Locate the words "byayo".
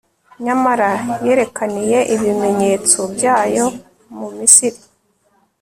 3.13-3.65